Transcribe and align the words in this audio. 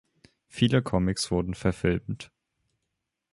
Viele 0.47 0.81
Comics 0.81 1.29
wurden 1.29 1.53
verfilmt. 1.53 2.31